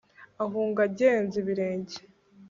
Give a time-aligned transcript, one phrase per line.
[0.43, 1.97] ahunga agenza ibirenge